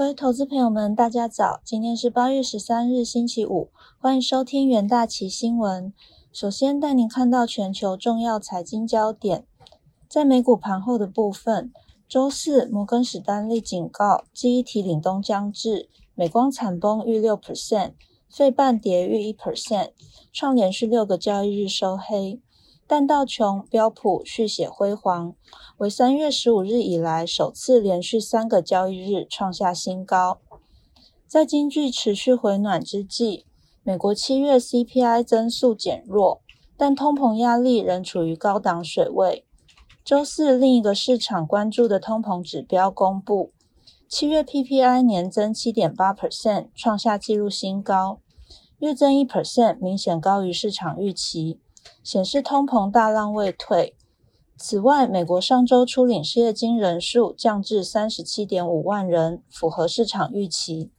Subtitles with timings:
[0.00, 1.60] 各位投资朋友们，大家早！
[1.62, 3.68] 今天是八月十三日，星期五，
[3.98, 5.92] 欢迎收听元大旗新闻。
[6.32, 9.44] 首先带您看到全球重要财经焦点。
[10.08, 11.70] 在美股盘后的部分，
[12.08, 17.92] 周四摩根史丹利警告，记忆体凛冬将至，美光惨崩逾六 percent，
[18.30, 19.90] 费半跌逾一 percent，
[20.32, 22.40] 创连续六个交易日收黑。
[22.92, 25.36] 但道琼、标普续写辉煌，
[25.76, 30.40] 为三月十五日以来首次连续三个交易日创下新高。
[31.28, 33.44] 在经济持续回暖之际，
[33.84, 36.40] 美国七月 CPI 增速减弱，
[36.76, 39.46] 但通膨压力仍处于高档水位。
[40.04, 43.52] 周四，另一个市场关注的通膨指标公布，
[44.08, 48.18] 七月 PPI 年增七点八 percent，创下纪录新高，
[48.80, 51.60] 月增一 percent，明显高于市场预期。
[52.02, 53.94] 显示通膨大浪未退。
[54.56, 60.90] 此外，美国上周初领失业金人数降至三十七点五万人，符合市场预期。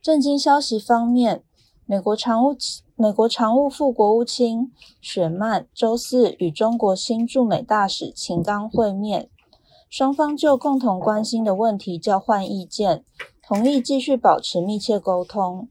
[0.00, 1.44] 震惊消息方面，
[1.84, 2.56] 美国常务
[2.96, 4.72] 美国常务副国务卿
[5.02, 9.28] 雪曼周四与中国新驻美大使秦刚会面，
[9.90, 13.04] 双方就共同关心的问题交换意见，
[13.42, 15.68] 同意继续保持密切沟通。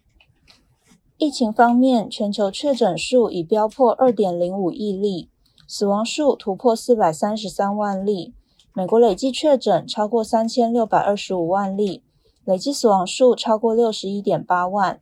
[1.22, 5.30] 疫情方面，全球确诊数已飙破二点零五亿例，
[5.68, 8.34] 死亡数突破四百三十三万例。
[8.74, 12.06] 美国累计确诊超过三千六百二十五万例，
[12.46, 15.02] 累计死亡数超过六十一点八万。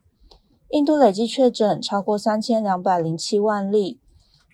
[0.70, 4.00] 印度累计确诊超过三千两百零七万例，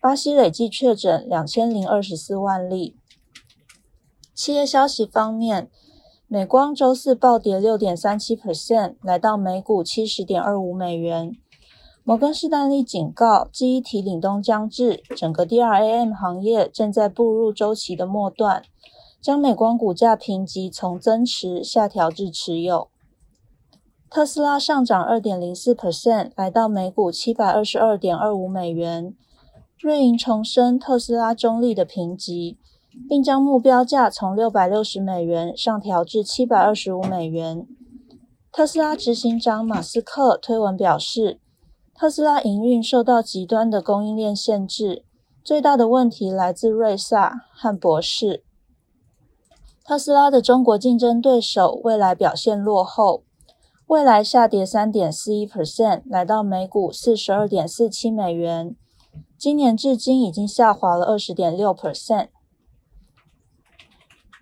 [0.03, 2.99] 巴西累计确诊两千零二十四万例。
[4.35, 5.71] 企业消息方面，
[6.29, 11.35] 美光周四暴跌六点三七 percent，来到每股七十点二五美元。
[12.07, 18.63] 摩根士丹利警告，记忆体凛冬将至，整个 DRAM 行业正在步入周期的末段，
[19.23, 22.89] 将美光股价评级从增持下调至持有。
[24.11, 29.15] 特斯拉上涨二点零四 percent，来到每股七百二十二点二五美元。
[29.81, 32.59] 瑞银重申特斯拉中立的评级，
[33.09, 37.67] 并将目标价从六百六十美元上调至七百二十五美元。
[38.53, 41.41] 特斯拉执行长马斯克推文表示。
[41.97, 45.05] 特斯拉营运受到极端的供应链限制，
[45.45, 48.43] 最大的问题来自瑞萨和博士。
[49.85, 53.23] 特斯拉的中国竞争对手未来表现落后，
[53.87, 58.75] 未来下跌三点四一 percent，来到每股四十二点四七美元。
[59.39, 62.29] 今年至今已经下滑了二十点六 percent。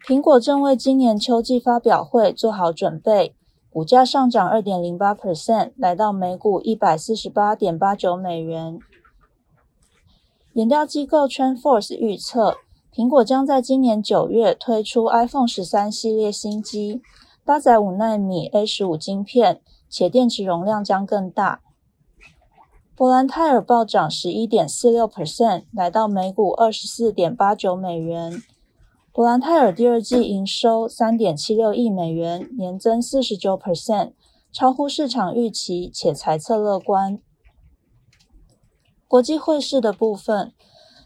[0.06, 3.36] 苹果正为今年秋季发表会做好准备。
[3.72, 8.78] 股价上涨二点零八 percent，来到每股一百四十八点八九美元。
[10.52, 12.58] 研调机构 TrendForce 预测，
[12.94, 17.00] 苹果将在今年九月推出 iPhone 十三系列新机，
[17.46, 21.62] 搭载五纳米 A 十五晶片，且电池容量将更大。
[22.94, 28.42] 伯兰泰尔暴涨十一点四六 percent，来到每股二十四点八九美元。
[29.14, 34.14] 伯兰泰尔第二季营收三点七六亿美元，年增四十九 percent，
[34.50, 37.18] 超乎市场预期，且财测乐观。
[39.06, 40.54] 国际汇市的部分，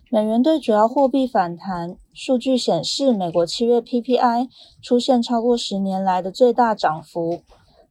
[0.08, 1.96] 美元对主要货币反弹。
[2.14, 4.50] 数据显示，美国七月 PPI
[4.80, 7.40] 出现超过十年来的最大涨幅，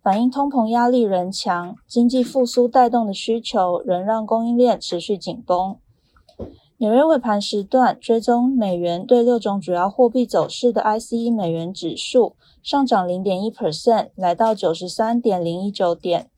[0.01, 5.77] 反映通膨压力仍强，经济复苏带动的需求仍让供应链持续紧绷。
[6.77, 16.29] 纽约尾盘时段，追踪美元对六种主要货币走势的 ICE 美元指数上涨零点一 percent，来到九十三点零一九点。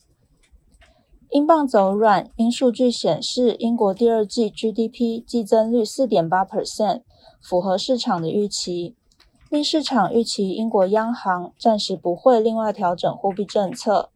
[1.31, 7.01] 英镑走软，因数据显示英国第二季 GDP 季增率四点八 percent，
[7.41, 8.95] 符合市场的预期，
[9.49, 14.11] 令市场预期英国央行暂时不会另外调整货币政策。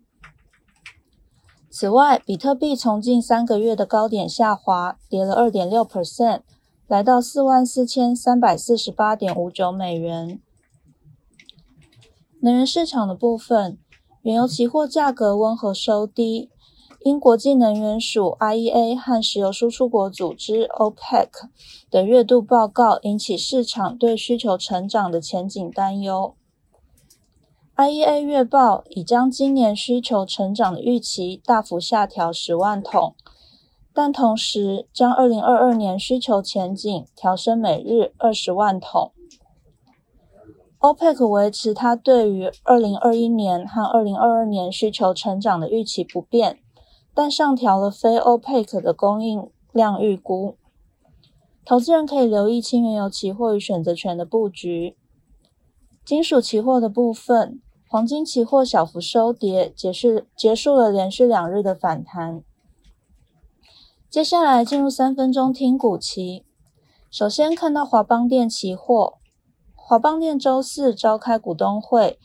[1.73, 6.41] 此外，比特币从近三个月的高点下滑，跌了二点六 percent，
[6.85, 10.41] 来到四万四千三百四十八点五九美元。
[12.41, 13.77] 能源市场的部分，
[14.23, 16.49] 原油期货价格温和收低，
[17.05, 21.29] 因国际能源署 IEA 和石油输出国组织 OPEC
[21.89, 26.35] 的月度报告引起市场对需求成长的前景担忧。
[27.81, 33.15] IEA 月报已将今年需求成长的预期大幅下调十万桶，
[33.91, 39.13] 但同时将二零二二年需求前景调升每日二十万桶。
[40.79, 46.59] OPEC 维持它对于二零二一年和二零二二年需求成长的预期不变，
[47.15, 50.55] 但上调了非 OPEC 的供应量预估。
[51.65, 54.95] 投资人可以留意轻原油期货与选择权的布局。
[56.05, 57.59] 金属期货的部分。
[57.91, 62.41] 黄金期货小幅收跌，结束结束了连续两日的反弹。
[64.09, 66.45] 接下来进入三分钟听股期。
[67.09, 69.15] 首先看到华邦电期货，
[69.75, 72.17] 华邦电周四召开股东会，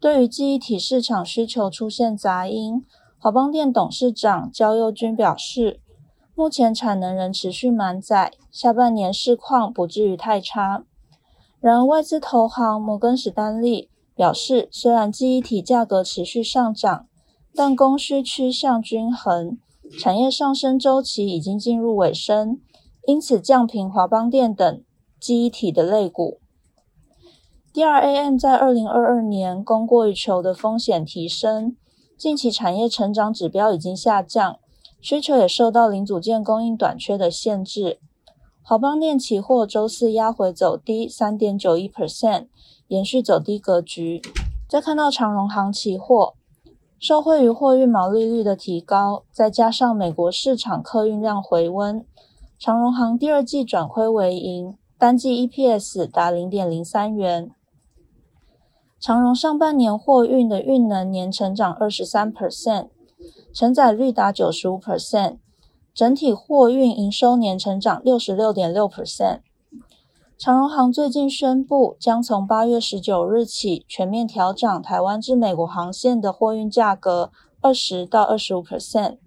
[0.00, 2.84] 对于记忆体市场需求出现杂音，
[3.16, 5.80] 华邦电董事长焦佑军表示，
[6.34, 10.82] 目前产能仍持续满载，下半年市况不至于太差。
[11.60, 17.06] 然而，外资投行摩根史丹利表示，虽然记忆体价格持续上涨，
[17.54, 19.58] 但供需趋向均衡。
[20.00, 22.60] 产业上升周期已经进入尾声，
[23.06, 24.82] 因此降平华邦电等
[25.20, 26.38] 记忆体的类股。
[27.74, 31.76] DRAM 在二零二二年供过于求的风险提升，
[32.16, 34.58] 近期产业成长指标已经下降，
[35.00, 37.98] 需求也受到零组件供应短缺的限制。
[38.62, 42.46] 华邦电期货周四压回走低三点九一 percent，
[42.92, 44.20] 延续走低格局。
[44.68, 46.34] 再看到长荣行期货。
[46.98, 52.06] 受惠于货运毛利率的提高，再加上美国市场客运量回温，
[52.58, 57.50] 长荣航第二季转亏为盈，单季 EPS 达零点零三元。
[59.00, 62.90] 长荣上半年货运的运能年成长二十三 percent，
[63.52, 65.38] 承载率达九十五 percent，
[65.92, 69.40] 整体货运营收年成长六十六点六 percent。
[70.42, 77.30] 长荣航最近宣布，将从八月十九日起全面调涨台湾至美国航线的货运价格
[77.60, 79.18] 二十到二十五 percent。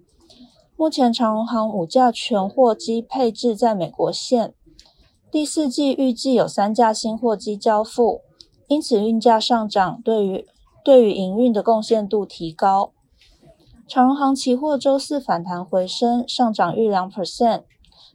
[0.76, 4.52] 目前长荣航五架全货机配置在美国线，
[5.30, 8.20] 第四季预计有三架新货机交付，
[8.68, 10.46] 因此运价上涨对于
[10.84, 12.92] 对于营运的贡献度提高。
[13.88, 17.62] 长荣航期货周四反弹回升，上涨逾两 percent，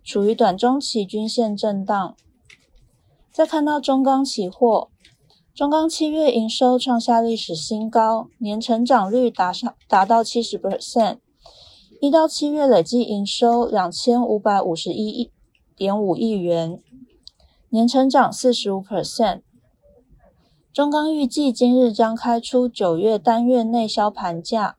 [0.04, 2.16] 处于短中期均线震荡。
[3.32, 4.90] 再看到中钢期货，
[5.56, 11.20] 中钢七月营收创下历史新高，年成长率达上达到七十 percent，
[12.02, 15.32] 一到七月累计营收两千五百五十一亿
[15.78, 16.82] 点五亿元，
[17.70, 19.42] 年成长四十五 percent。
[20.74, 24.76] 中钢预计今日将开出九月单月内销盘价，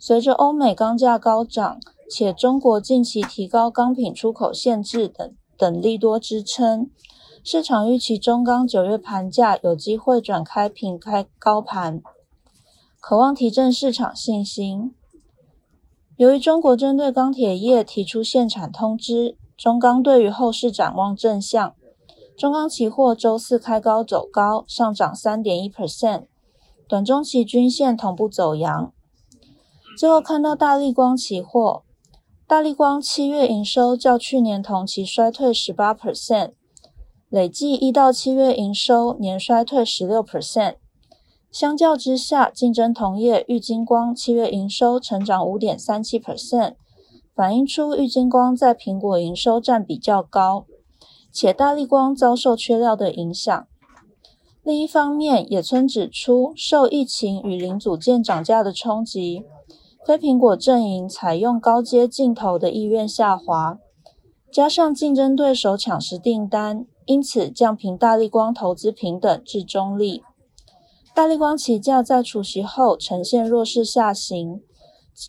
[0.00, 1.78] 随着欧美钢价高涨，
[2.10, 6.90] 且中国近期提高钢品出口限制等等利多支撑。
[7.46, 12.02] 市场预期中钢九月盘价有机会转开平开高盘，
[12.98, 14.94] 渴望提振市场信心。
[16.16, 21.74] 由于中国针对钢铁业提出限产通知，中钢对于后市展望正向。
[22.34, 26.24] 中钢期货周四开高走高，上涨三点一 percent，
[26.88, 28.90] 短中期均线同步走阳。
[29.98, 31.82] 最后看到大立光期货，
[32.46, 36.52] 大立光七月营收较去年同期衰退十八 percent。
[37.34, 40.76] 累计一到七月营收年衰退十六 percent，
[41.50, 46.74] 相较之下，竞争同业玉金光七月营收成长五点三七 percent，
[47.34, 50.66] 反映出玉金光在苹果营收占比较高，
[51.32, 53.66] 且大力光遭受缺料的影响。
[54.62, 59.42] 另一方面，野村指出，受疫情与零组件涨价的冲击，
[60.06, 63.80] 非苹果阵营采用高阶镜头的意愿下滑，
[64.52, 66.86] 加上竞争对手抢食订单。
[67.06, 70.22] 因此，降平大力光投资平等至中立。
[71.14, 74.60] 大力光起价在除息后呈现弱势下行，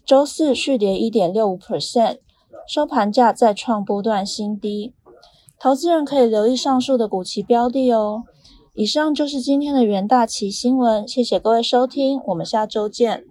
[0.06, 2.20] 周四续跌一点六五 percent，
[2.68, 4.94] 收盘价再创波段新低。
[5.60, 8.24] 投资人可以留意上述的股期标的哦。
[8.74, 13.24] 以上就是今天的元大旗新闻，谢谢各位收听，我们下周见。